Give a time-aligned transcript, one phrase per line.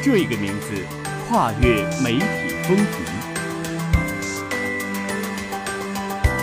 [0.00, 0.72] 这个名字
[1.28, 2.24] 跨越媒体
[2.62, 2.86] 风评，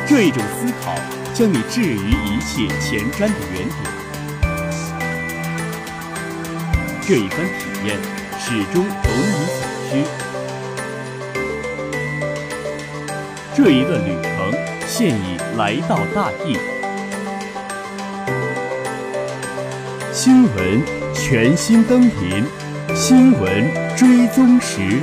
[0.07, 0.93] 这一种思考
[1.33, 3.73] 将你置于一切前瞻的原点，
[7.01, 7.97] 这一番体验
[8.37, 10.03] 始终如你所需。
[13.55, 14.53] 这一段旅程
[14.85, 16.59] 现已来到大地，
[20.13, 20.83] 新闻
[21.15, 22.64] 全新登临。
[23.07, 24.99] 新闻追踪时，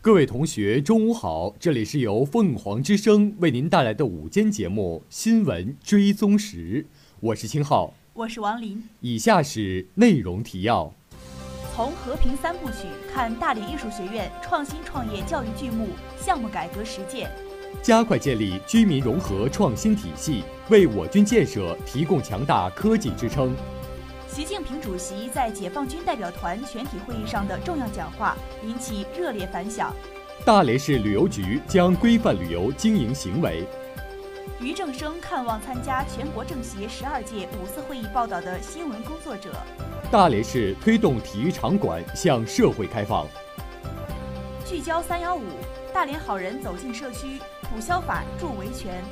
[0.00, 1.52] 各位同学，中午好！
[1.58, 6.84] 这里是由凤凰之声为您带来的午间节目《新闻追踪时》，
[7.18, 8.80] 我是青浩，我是王林。
[9.00, 10.94] 以下是内容提要：
[11.74, 17.28] 从和平三部曲看大连艺术学院创新创业教育剧目项目改革实践。
[17.82, 23.54] 加快建立居民融合创新体系，为我军建设提供强大科技支撑。
[24.28, 29.94] 习近平主席在解放军代表团全体会议上的重要讲话引起热烈反响。
[30.44, 33.64] 大连市旅游局将规范旅游经营行为。
[34.60, 39.50] 于正声看望参加全国政协十二届五次会议报道的新闻工作者。
[40.10, 43.26] 大连市推动体育场馆向社会开放。
[44.64, 45.42] 聚焦三幺五，
[45.94, 47.40] 大连好人走进社区。
[47.76, 49.04] 普消法助维权。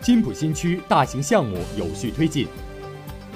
[0.00, 2.48] 金浦新区大型项目有序推进。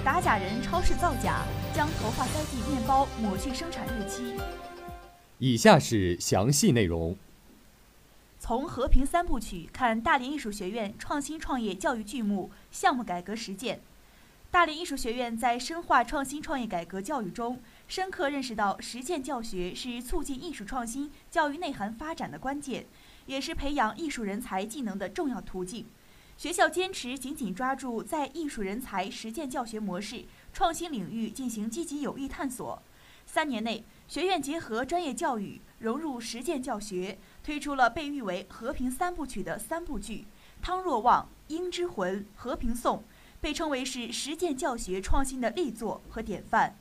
[0.03, 1.43] 打假人超市造假，
[1.75, 4.33] 将头发塞进面包抹去生产日期。
[5.37, 7.15] 以下是详细内容。
[8.41, 13.83] 从和平三部曲看大连艺术学院创新创业教育剧目项目改革实践。
[14.51, 22.87] 大连艺术学院在深化创新创业改革教育中，深刻认识到实践教学是促进艺术创新教育内涵发展的关键。
[23.27, 25.87] 也是培养艺术人才技能的重要途径。
[26.37, 32.83] 学校坚持紧紧抓住在艺术人才实践教学模式创新领域进行积极有益探索。
[33.25, 40.27] 三年内，学院结合专业教育融入实践教学，推出了被誉为“和平三部曲”的三部剧
[40.65, 41.23] 《汤若望》
[41.55, 42.99] 《鹰之魂》《和平颂》，
[43.41, 46.77] 被称为是实践教学创新的力作和典范。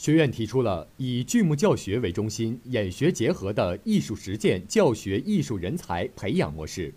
[0.00, 6.94] 学院提出了以剧目教学为中心、演学结合的艺术实践教学艺术人才培养模式，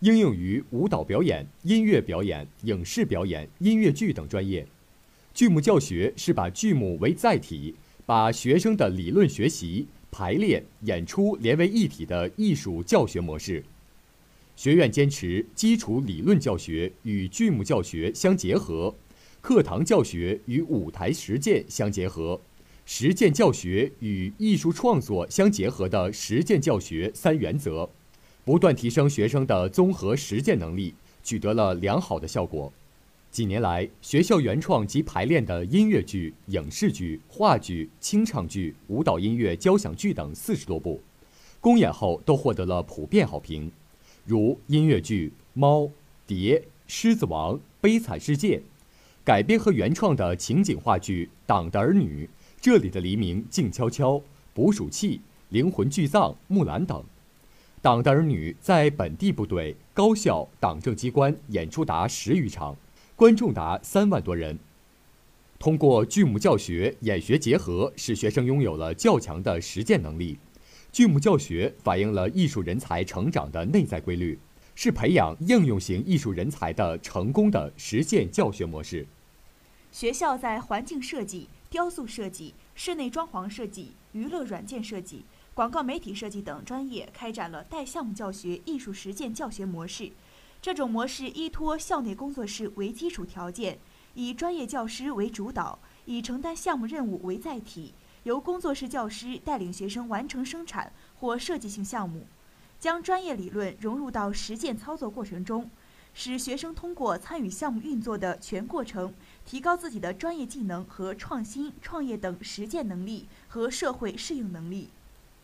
[0.00, 4.66] 应用于舞蹈表演、音乐表演、影视表演、音乐剧等专业。
[5.32, 13.64] 剧目教学是把剧目为载体，把学生的理论学习、排练、演出连为一体的艺术教学模式。
[14.56, 18.94] 学院坚持基础理论教学与剧目教学相结合。
[19.40, 22.38] 课堂教学与舞台实践相结合，
[22.84, 27.88] 实践教学与艺术创作相结合的实践教学三原则，
[28.44, 32.70] 不断提升学生的综合实践能力，取得了良好的效果。
[33.30, 41.00] 几年来，学校原创及排练的音乐剧、影视剧、话剧、清唱剧、舞蹈音乐交响剧等四十多部，
[41.60, 43.72] 公演后都获得了普遍好评，
[44.26, 45.82] 如音乐剧《猫》
[46.26, 48.58] 《蝶》《狮子王》《悲惨世界》。
[49.30, 52.26] 改编和原创的情景话剧《党的儿女》，
[52.60, 54.20] 这里的黎明静悄悄，
[54.52, 55.20] 捕鼠器、
[55.50, 56.98] 灵魂巨藏、木兰等，
[57.80, 62.76] 《党的儿女》在本地部队、高校、党政机关演出达十余场，
[63.14, 64.58] 观众达三万多人。
[65.60, 70.36] 通过剧目教学、演学结合，使学生拥有了较强的实践能力。
[70.90, 74.36] 剧目教学反映了艺术人才成长的内在规律，
[74.74, 79.06] 是培养应用型艺术人才的成功的实践教学模式。
[79.92, 90.12] 学校在环境设计、雕塑设计、室内装潢设计、娱乐软件设计、广告媒体设计等专业开展了带项目教学艺术实践教学模式。
[90.62, 93.78] 这种模式依托校内工作室为基础条件，
[94.14, 102.26] 以专业教师为主导，以承担项目任务为载体，由工作室教师带领学生完成生产或设计性项目，
[102.78, 105.68] 将专业理论融入到实践操作过程中。
[106.12, 109.14] 使学生通过参与项目运作的全过程，
[109.44, 114.88] 提高自己的专业技能和创新创业等实践能力和社会适应能力。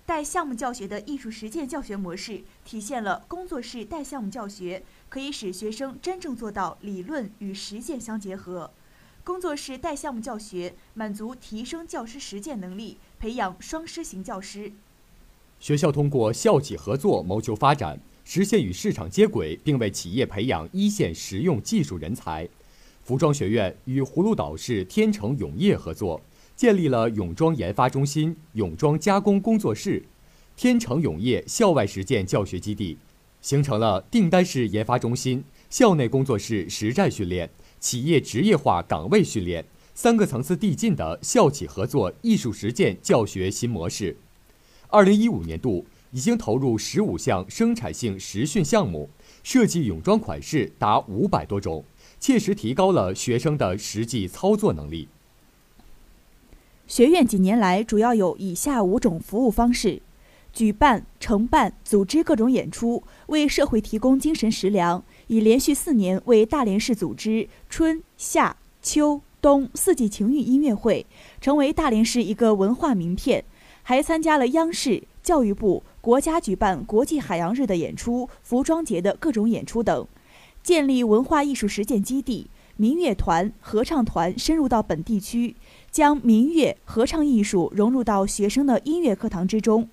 [0.04, 8.70] 带项目教学的艺术实践教学模式，体现了工作室带项目教学可以使学生真正做到理论与实践相结合。
[9.25, 14.72] 工作室带项目教学满足提升教师实践能力，培养双师型教师。
[15.58, 17.99] 学校通过校企合作谋求发展。
[18.28, 22.49] 实现与市场接轨，并为企业培养一线实用技术人才。
[23.06, 26.20] 服装学院与葫芦岛市天成永业合作，
[26.56, 30.03] 建立了泳装研发中心、泳装加工工作室、
[30.56, 32.99] 天成永业校外实践教学基地，
[33.41, 37.49] 形成了订单式研发中心、校内工作室实战训练、
[37.79, 39.64] 企业职业化岗位训练
[39.94, 44.17] 三个层次递进的校企合作艺术实践教学新模式。
[44.88, 49.09] 二零一五年度已经投入十五项生产性实训项目，
[49.44, 51.85] 设计泳装款式达五百多种，
[52.18, 55.08] 切实提高了学生的实际操作能力。
[56.86, 60.00] 学院几年来主要有以下五种服务方式：
[60.52, 65.02] 举办、承办、组织各种演出，为社会提供精神食粮。
[65.26, 71.04] 已连续四年为大连市组织春夏秋冬四季情欲音乐会，
[71.40, 73.44] 成为大连市一个文化名片。
[73.82, 80.06] 还参加了央视、教育部、国家举办国际海洋日的演出、服装节的各种演出等。
[80.66, 85.54] 建立文化艺术实践基地，民乐团、合唱团深入到本地区。
[85.92, 89.88] 将民乐、合唱艺术融入到学生的音乐课堂之中，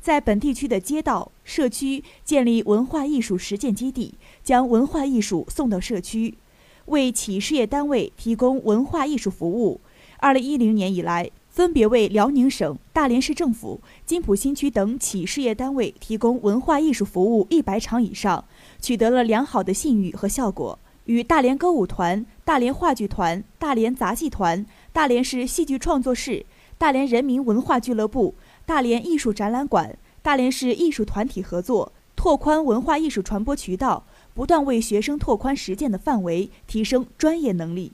[0.00, 6.38] 在本地区的街道、社区建立文化艺术实践基地，将文化艺术送到社区，
[6.86, 9.82] 为企事业单位提供文化艺术服务。
[10.20, 18.42] 二零一零年以来，分别为辽宁省、大连市政府、金浦新区等企事业单位提供文化艺术服务一百场以上，
[18.84, 20.78] 取得了良好的信誉和效果。
[21.06, 26.44] 与大连歌舞团、大连话剧团、大连杂技团、大连市戏剧创作室、
[26.76, 28.34] 大连人民文化俱乐部、
[28.66, 34.04] 大连艺术展览馆、大连市艺术团体合作，拓宽文化艺术传播渠道，
[34.34, 37.92] 不断为学生拓宽实践的范围，提升专业能力。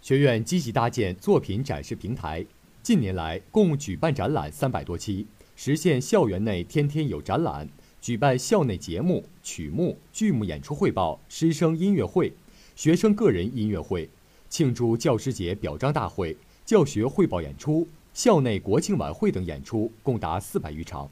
[0.00, 2.46] 学院积极搭建作品展示平台，
[2.82, 7.68] 近年来共举办展览三百多期，实现校园内天天有展览。
[8.00, 12.32] 举办校内节目、曲目、剧目演出汇报、师生音乐会、
[12.76, 14.08] 学生个人音乐会、
[14.48, 21.10] 庆祝教师节表彰大会、教学汇报演出、校内国庆晚会等演出共达四百余场。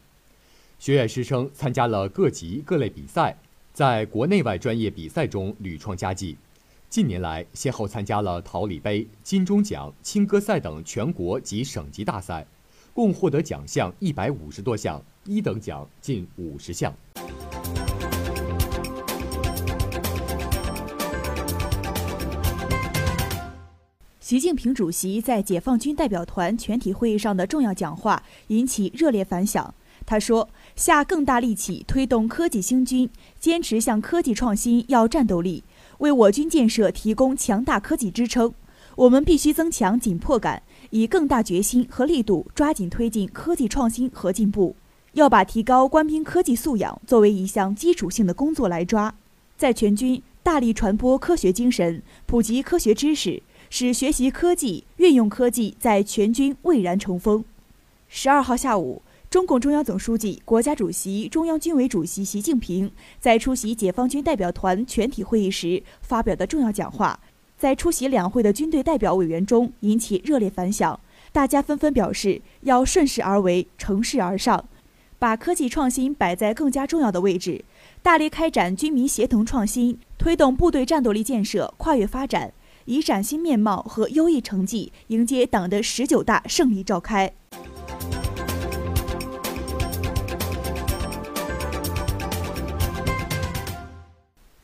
[0.79, 3.37] 学院师生参加了各级各类比赛，
[3.73, 6.37] 在国内外专业比赛中屡创佳绩。
[6.89, 12.47] 近年来，先后参加了桃李杯、金钟奖、青歌赛等全国及省级大赛，
[12.97, 14.99] 共获得奖项一百五十多项。
[15.27, 16.91] 一等奖近五十项。
[24.19, 29.75] 习近平主席在解放军代表团全体会议上的重要讲话引起热烈反响。
[30.07, 35.65] 他说：“下更大力气推动科技兴军，坚持向科技创新要战斗力，
[35.99, 38.55] 为我军建设提供强大科技支撑。
[38.95, 44.75] 我们必须增强紧迫感，以更大决心和力度抓紧推进科技创新和进步。”
[45.15, 49.15] 要把提高官兵科技素养作为一项基础性的工作来抓，
[49.57, 57.43] 在全军大力传播科学精神，普及科学知识，使学习科技、运用科技在全军蔚然成风。
[58.09, 59.01] 十二号下午，
[59.31, 67.19] 中共中央总书记、国家主席、中央军委主席习近平在出席解放军代表团全体会议时发表的重要讲话，
[67.59, 70.99] 在出席两会的军队代表委员中引起热烈反响，
[71.33, 74.69] 大家纷纷表示要顺势而为，乘势而上。
[75.19, 77.65] 把科技创新摆在更加重要的位置，
[78.03, 82.53] 大力开展军民协同创新，推动部队战斗力建设跨越发展，
[82.85, 87.33] 以崭新面貌和优异成绩迎接党的十九大胜利召开。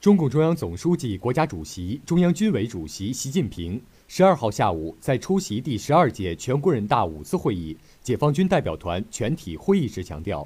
[0.02, 7.76] 中共中央总书记、国家主席、中央军委主席习近平十二号下午在出席第十二届全国人大五次会议。
[8.02, 10.44] 解放军代表团全体会议时强调，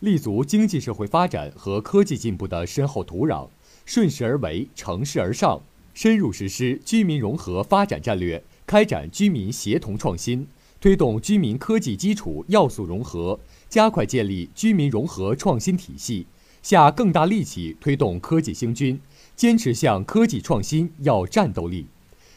[0.00, 3.46] 立足经济社会发展和科技进步的深厚土壤，
[3.86, 5.62] 顺势而为，乘势而上，
[5.94, 10.44] 深入实施居民融合发展战略，开展居民协同创新，
[10.80, 16.26] 推动居民科技基础要素融合，加快建立居民融合创新体系，
[16.62, 19.00] 下更大力气推动科技兴军，
[19.34, 21.86] 坚持向科技创新要战斗力，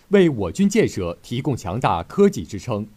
[0.10, 2.88] 为我军建设提供强大科技支撑。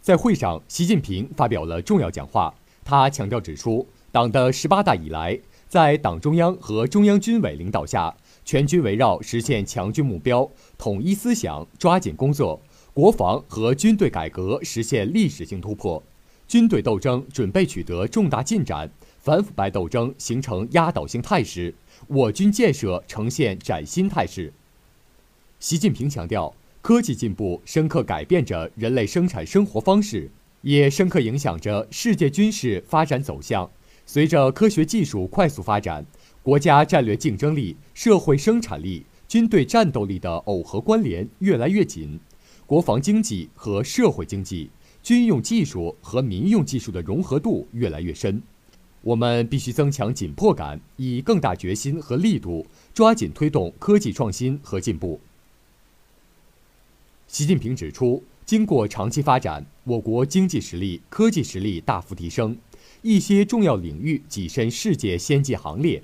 [0.00, 2.52] 在会上，习近平发表了重要讲话。
[2.84, 8.12] 他强调指出，党的十八大以来，在党中央和中央军委领导下，
[8.44, 12.60] 全军围绕实现强军目标、统一思想，抓紧工作，
[12.92, 16.02] 国防和军队改革实现历史性突破，
[16.48, 18.90] 军队斗争准备取得重大进展，
[19.22, 21.72] 反腐败斗争形成压倒性态势，
[22.08, 24.52] 我军建设呈现崭新态势。
[25.58, 26.52] 习近平强调。
[26.80, 30.28] 科技进步深刻改变着人类生产生活方式，
[30.62, 33.70] 也深刻影响着世界军事发展走向。
[34.04, 36.04] 随着科学技术快速发展，
[36.42, 42.18] 国家战略竞争力、社会生产力、军队战斗力的耦合关联越来越紧，
[42.66, 44.68] 国防经济和社会经济、
[45.04, 48.42] 军用技术和民用技术的融合度越来越深。
[49.02, 55.20] 我们必须增强紧迫感，以更大决心和力度，抓紧推动科技创新和进步。
[57.26, 62.56] 习近平指出，经过长期发展，我国经济实力、科技实力大幅提升，
[63.02, 66.02] 一些重要领域跻身世界先进行列，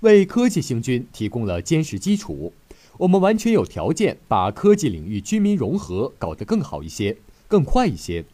[0.00, 2.52] 为科技兴军提供了坚实基础。
[2.96, 7.16] 我们完全有条件把科技领域军民融合搞得更好一些、
[7.46, 8.24] 更快一些。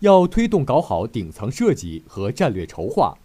[0.00, 3.18] 要推动搞好顶层设计和战略筹划，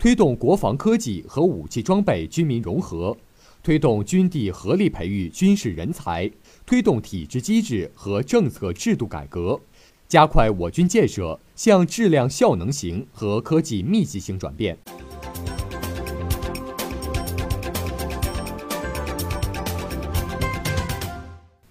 [0.00, 3.14] 推动国防科技和武器装备军民融合，
[3.62, 6.30] 推动军地合力培育军事人才，
[6.64, 9.60] 推动体制机制和政策制度改革，
[10.08, 14.74] 加快我军建设向质量效能型和科技密集型转变。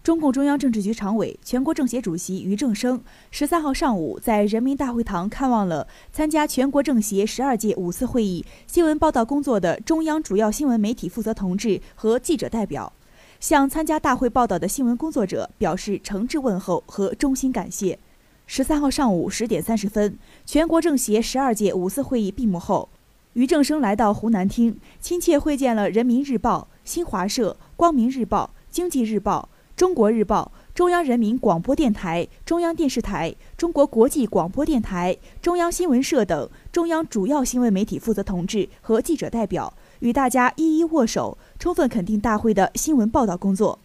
[0.09, 2.99] 中共中央政治局常委、全国政协主席俞正声
[3.29, 12.91] 十三号上午在人民大会堂看望了参加全国政协十二届五次会议新闻报道工作的中央主要新闻媒体负责同志和记者代表，
[13.39, 17.99] 向参加大会报道的新闻工作者表示诚挚问候和衷心感谢。
[18.47, 22.89] 十三号上午十点三十分，全国政协十二届五次会议闭幕后，
[23.33, 29.47] 俞正声来到湖南厅，亲切会见了人民日报、新华社、光明日报、经济日报。
[29.79, 43.79] 中国日报、中央人民广播电台、中央电视台、中国国际广播电台、中央新闻社等中央主要新闻媒体负责同志和记者代表与大家一一握手，充分肯定大会的新闻报道工作。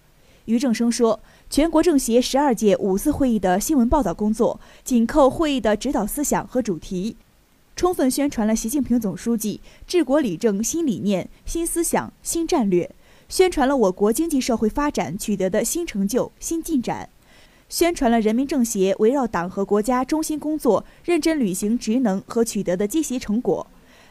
[0.47, 7.17] 俞正声说，全国政协十二届五次会议的新闻报道工作紧扣会议的指导思想和主题，
[7.77, 12.91] 充分宣传了习近平总书记治国理政新理念、新思想、新战略。
[13.35, 17.09] 宣传了我国经济社会发展取得的新成就、新进展，
[17.69, 23.67] 宣传了人民政协围绕党和国家中心工作认真履行职能和取得的积极成果。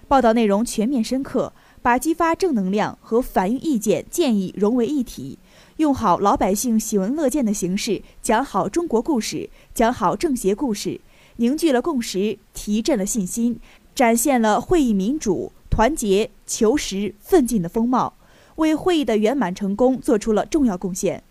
[0.09, 5.39] 报道内容全面深刻，把激发正能量和反映意见建议融为一体，
[5.77, 10.99] 用好老百姓喜闻乐见的形式讲好中国故事，讲好政协故事，
[11.37, 13.57] 凝聚了共识，提振了信心，
[13.95, 18.15] 展现了会议民主、团结、求实、奋进的风貌。
[18.57, 21.23] 为会议的圆满成功做出了重要贡献，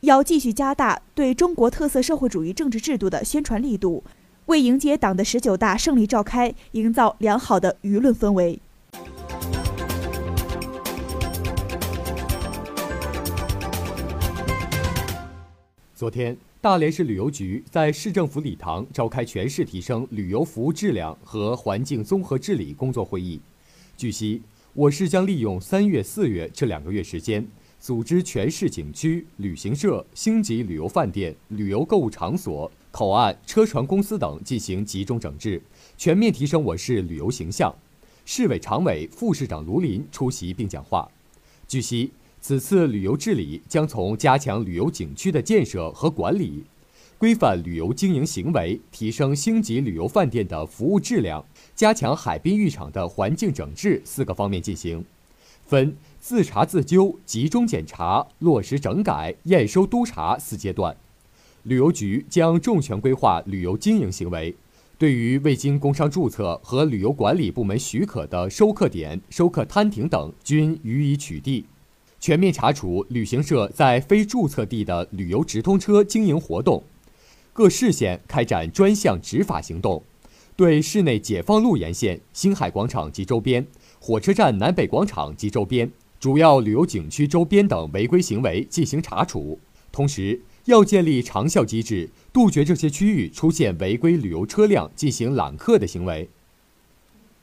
[0.00, 4.02] 要继续加大对中国特色社会主义政治制度的宣传力度，
[4.46, 8.58] 为迎接党的十九大胜利召开营造良好的舆论氛围。
[15.94, 23.38] 昨天，大连市旅游局在市政府礼堂召开全市提升旅游服务质量和环境综合治理工作会议。
[23.98, 24.40] 据悉。
[24.74, 27.44] 我市将利用三月、四月这两个月时间，
[27.80, 35.60] 组织全市景区、旅行社、星级旅游饭店、旅游购物场所、口岸、车船公司等进行集中整治，
[35.98, 37.74] 全面提升我市旅游形象。
[38.24, 41.10] 市委常委、副市长卢林出席并讲话。
[41.66, 46.62] 据悉，此次旅游治理将从加强旅游景区的建设和管理。
[47.18, 51.44] 规范旅游经营行为，提升星级旅游饭店的服务质量，
[51.80, 55.02] 加强海滨浴场的环境整治四个方面进行，
[55.64, 60.94] 分自查自纠、集中检查、落实整改、验收督查四阶段。
[61.62, 64.54] 旅游局将重拳规划旅游经营行为，
[64.98, 71.64] 对于未经工商注册和旅游管理部门许可的收客点、收客摊亭等，均予以取缔，
[72.20, 76.84] 全面查处旅行社在非注册地的旅游直通车经营活动。
[77.54, 80.02] 各市县开展专项执法行动，
[80.60, 83.66] 对市内解放路沿线、星海广场及周边、
[83.98, 89.58] 火车站南北广场及周边、主要旅游景区周边等违规行为进行查处。
[89.90, 96.28] 同时，要建立长效机制，杜绝这些区域出现违规旅游车辆进行揽客的行为。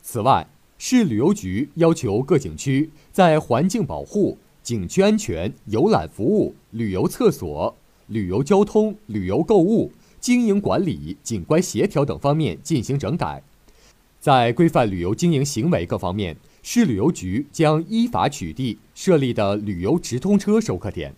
[0.04, 0.48] 此外，
[0.78, 7.76] 市旅游局要求各景区在环境保护、景区安全、游览服务、旅游厕所。
[8.06, 13.42] 旅游交通、旅游购物、经营管理、景观协调等方面进行整改，
[14.20, 21.14] 在规范旅游经营行为各方面，市旅游局将依法取缔设立的旅游直通车收客点。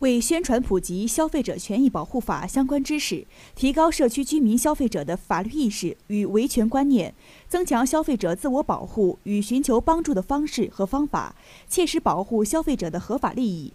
[0.00, 7.12] 为宣传普及《消费者权益保护法》相关知识，提高社区居民消费者的法律意识与维权观念，
[7.48, 11.34] 增强消费者自我保护与寻求帮助的方式和方法，
[11.66, 13.72] 切实保护消费者的合法利益。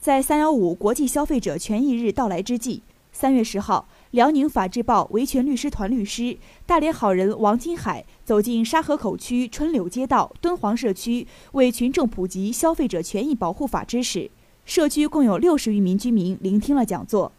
[0.00, 14.30] 在“三幺五”国际消费者权益日到来之际，三月十号，辽宁法制报维权律师团律师、大连好人王金海走进沙河口区春柳街道敦煌社区，为群众普及《消费者权益保护法》知识。
[14.64, 17.32] 社区共有六十余名居民聆听了讲座。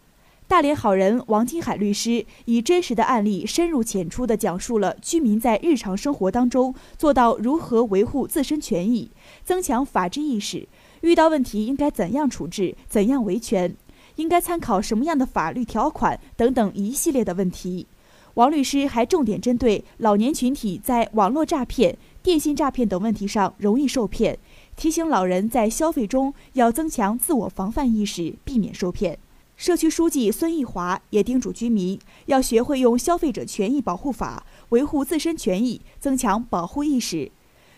[0.51, 9.09] 大连好人王金海律师以真实的案例，深入浅出地讲述了居民在日常生活当中做到如何维护自身权益，
[9.45, 10.67] 增强法治意识，
[11.03, 13.73] 遇到问题应该怎样处置，怎样维权，
[14.17, 17.87] 应该参考什么样的法律条款等等一系列的问题。
[18.33, 24.37] 王律师还重点针对老年群体在网络诈骗、电信诈骗等问题上容易受骗，
[24.75, 29.17] 提醒老人在消费中要增强自我防范意识，避免受骗。
[29.61, 37.31] 社区书记孙义华也叮嘱居民要学会用《消费者权益保护法》维护自身权益，增强保护意识。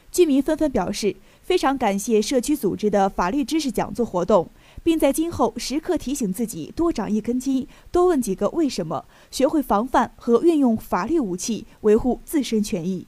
[0.09, 4.49] 居民纷纷表示非常感谢社区组织的法律知识讲座活动，
[4.81, 13.05] 并在今后时刻提醒自己多长一根筋，多问几个为什么，学会防范和运用法律武器维护自身权益。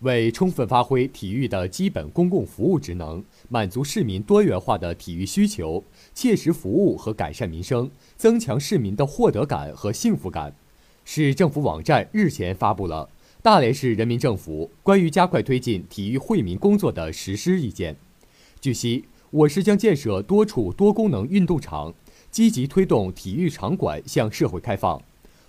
[0.00, 5.82] 为充分发挥体育的基本公共服务职能，满足市民多元化的体育需求，
[6.14, 10.54] 切实服务和改善民生，增强市民的获得感和幸福感，
[11.04, 13.08] 市政府网站日前发布了
[13.42, 17.94] 《大连市人民政府关于加快推进体育惠民工作的实施意见》。
[18.60, 21.92] 据悉，我市将建设多处多功能运动场，
[22.30, 25.02] 积极推动体育场馆向社会开放，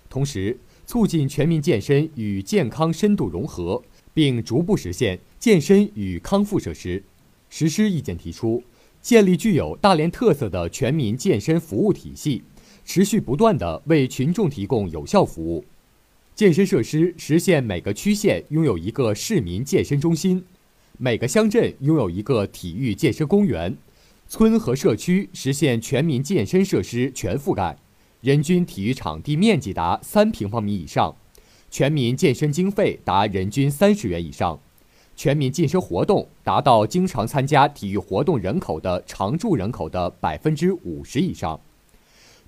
[0.08, 3.80] 同时促进全民健身与健康深度融合。
[4.12, 7.02] 并逐步实现健身与康复设施。
[7.48, 8.62] 实施意见提出，
[9.02, 12.42] 建立具有大连特色的全民健身服务体系，
[12.84, 15.64] 持续不断地为群众提供有效服务。
[16.34, 20.44] 健身设施实现每个区县拥有一个市民健身中心，
[20.96, 23.76] 每个乡镇拥有一个体育健身公园，
[24.28, 27.76] 村和社区实现全民健身设施全覆盖，
[28.20, 31.14] 人均体育场地面积达三平方米以上。
[31.70, 34.58] 全民健身经费达人均三十元以上，
[35.14, 41.60] 全民健身活动达到经常参加体育活动人口的常住人口的百分之五十以上，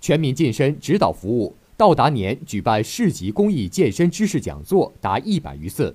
[0.01, 5.94] 全民健身指导服务到达年举办市级公益健身知识讲座达一百余次，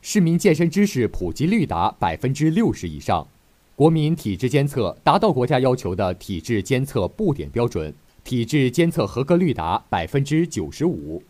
[0.00, 3.28] 市民健身知识普及率达百分之六十以上，
[3.76, 11.22] 国民体质监测达到国家要求的体质监测布点标准，体质监测合格率达百分之九十五。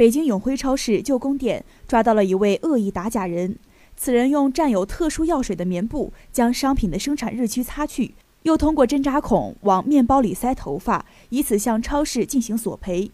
[0.00, 3.58] 北京永辉超市旧宫店抓到了一位恶意打假人，
[3.98, 13.10] 此人用占有特殊药水的棉布将商品的生产日期擦去，又通过针扎孔往面包里塞头发，以此向超市进行索赔。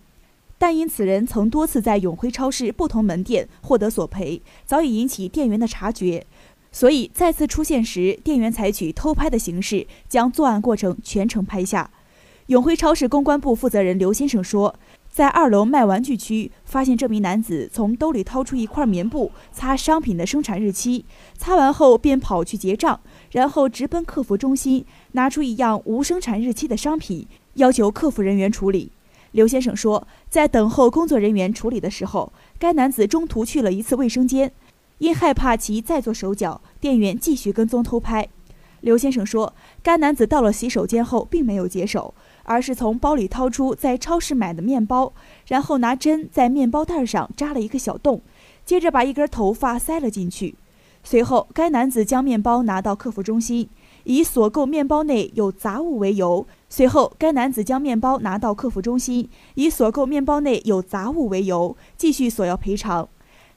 [0.59, 6.25] 但因此人曾多次在永辉超市不同门店获得索赔，早已引起店员的察觉，
[6.71, 11.91] 所以再次出现时，店员采取偷拍的形式将作案过程全程拍下。
[12.47, 14.73] 永辉超市公关部负责人刘先生说。
[15.17, 21.07] 在二楼卖玩具区，发现这名男子从兜里掏出一块棉布擦商品的生产日期，
[21.39, 23.01] 擦完后便跑去结账，
[23.31, 28.93] 然后直奔客服中心，拿出一样无生产日期的商品，要求客服人员处理。
[29.31, 34.53] 刘先生说，在等候工作人员处理的时候，该男子中途去了一次卫生间，
[34.99, 38.29] 因害怕其再做手脚，店员继续跟踪偷拍。
[38.83, 42.13] 刘先生说，该男子到了洗手间后并没有解手。
[42.47, 45.13] 而是从包里掏出在超市买的面包，
[45.47, 48.23] 然后拿针在面包袋上扎了一个小洞，
[48.65, 50.55] 接着把一根头发塞了进去。
[51.05, 53.69] 随后，该男子将面包拿到客服中心，
[54.03, 56.45] 以所购面包内有杂物为由。
[56.69, 63.09] 随后，该男子将面包拿到客服中心，以所购面包内有杂物为由，继续索要赔偿。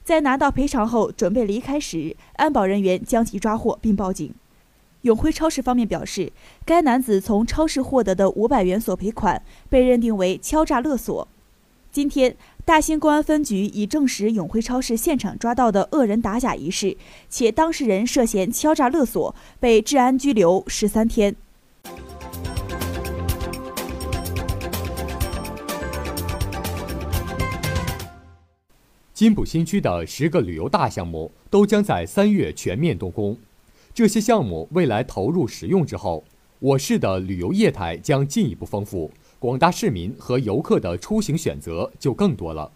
[0.04, 4.32] 在拿到赔偿后，准备离开时，安保人员将其抓获并报警。
[5.02, 6.30] 永辉超市方面表示，
[6.66, 11.26] 该男子从超市获得的五百元索赔款被认定为敲诈勒索。
[11.90, 12.36] 今天，
[12.66, 16.96] 大兴公安分局已证实永辉超市现场抓到的恶人打假一事，
[17.30, 21.34] 且当事人涉嫌敲诈勒索，被治安拘留十三天。
[29.14, 33.36] 金浦新区的十个旅游大项目都将在三月全面动工。
[33.92, 36.24] 这些项目未来投入使用之后，
[36.60, 42.70] 我市的旅游业态将进一步丰富，广大市民和游客的出行选择就更多了。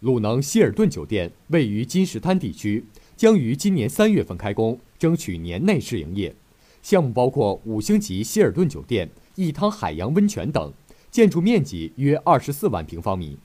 [0.00, 2.84] 鲁能希尔顿酒店位于金石滩地区，
[3.16, 6.34] 将于今年三月份开工，争取年内试营业。
[6.82, 10.72] 项目包括五星级希尔顿酒店、一汤海洋温泉等，
[11.10, 13.38] 建筑面积约二十四万平方米。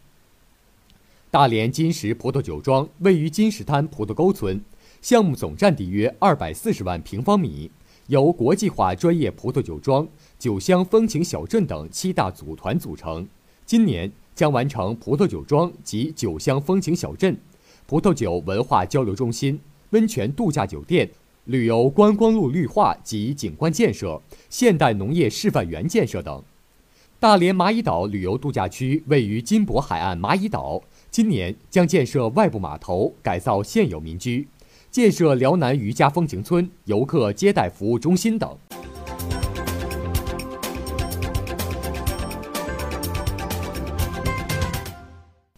[1.31, 4.61] 大连金石葡萄酒庄位于金石滩葡萄沟村。
[5.03, 7.69] 项目总占地约二百四十万平方米，
[8.07, 10.07] 由国际化专业葡萄酒庄、
[10.39, 13.27] 酒乡风情小镇等七大组团组成。
[13.65, 17.37] 今年将完成葡萄酒庄及酒乡风情小镇、
[17.85, 21.11] 葡萄酒文化交流中心、温泉度假酒店、
[21.43, 26.41] 旅游观光路绿化及景观建设、现代农业示范园建设等。
[27.19, 34.45] 大连蚂蚁岛旅游度假区位于金箔海岸蚂蚁岛，今年将建设外部码头，改造现有民居，
[34.93, 38.55] 建设辽南渔家风情村、游客接待服务中心等。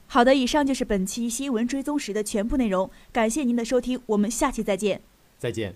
[0.08, 5.02] 好的，以上就是本期新闻追踪时的全部内容，感谢您的收听，我们下期再见。
[5.38, 5.76] 再见。